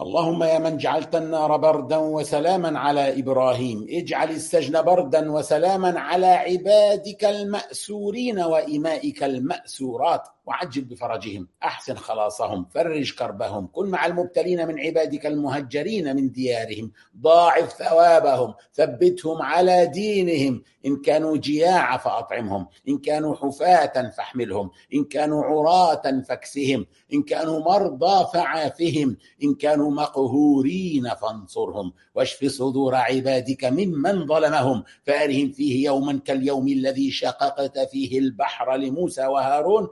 [0.00, 7.24] اللهم يا من جعلت النار بردا وسلاما على إبراهيم اجعل السجن بردا وسلاما على عبادك
[7.24, 10.28] المأسورين وإمائك المأسورات.
[10.50, 11.48] وعجل بفرجهم.
[11.62, 13.66] أحسن خلاصهم فرج كربهم.
[13.72, 16.92] كن مع المبتلين من عبادك المهجرين من ديارهم.
[17.20, 20.62] ضاعف ثوابهم ثبتهم على دينهم.
[20.86, 22.66] إن كانوا جياع فأطعمهم.
[22.88, 24.70] إن كانوا حفاة فاحملهم.
[24.94, 26.86] إن كانوا عراة فاكسهم.
[27.14, 29.16] إن كانوا مرضى فعافهم.
[29.44, 31.92] إن كانوا مقهورين فانصرهم.
[32.14, 34.84] واشف صدور عبادك ممن ظلمهم.
[35.06, 39.88] فأرهم فيه يوما كاليوم الذي شققت فيه البحر لموسى وهارون.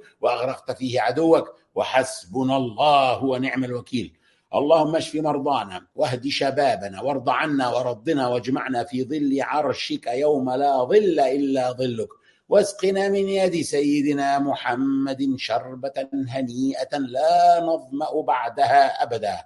[0.48, 4.12] واغرقت فيه عدوك وحسبنا الله ونعم الوكيل.
[4.54, 11.20] اللهم اشف مرضانا واهد شبابنا وارض عنا ورضنا واجمعنا في ظل عرشك يوم لا ظل
[11.20, 12.08] إلا ظلك.
[12.48, 19.36] واسقنا من يد سيدنا محمد شربة هنيئة لا نظمأ بعدها أبدا.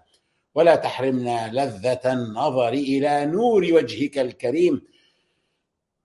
[0.55, 4.83] ولا تحرمنا لذة النظر إلى نور وجهك الكريم.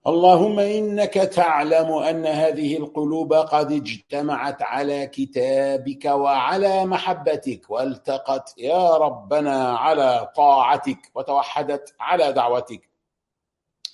[0.07, 9.77] اللهم إنك تعلم أن هذه القلوب قد اجتمعت على كتابك وعلى محبتك والتقت يا ربنا
[9.77, 12.89] على طاعتك وتوحدت على دعوتك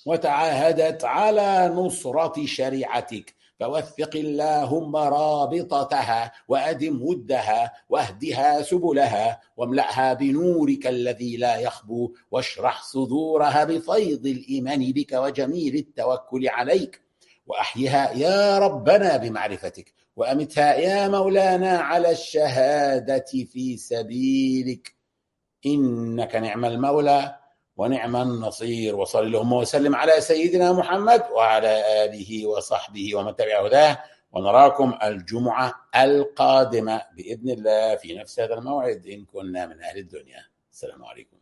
[0.06, 3.33] وتعاهدت على نصرة شريعتك.
[3.60, 14.26] فوثق اللهم رابطتها وأدم ودها واهدها سبلها واملأها بنورك الذي لا يخبو واشرح صدورها بفيض
[14.26, 17.00] الإيمان بك وجميل التوكل عليك
[17.46, 24.94] وأحيها يا ربنا بمعرفتك وأمتها يا مولانا على الشهادة في سبيلك.
[25.66, 27.36] إنك نعم المولى.
[27.76, 28.96] ونعم النصير.
[28.96, 33.98] وصل اللهم وسلم على سيدنا محمد وعلى آله وصحبه ومن تبع هداه.
[34.32, 40.44] ونراكم الجمعة القادمة بإذن الله في نفس هذا الموعد إن كنا من أهل الدنيا.
[40.72, 41.33] السلام عليكم.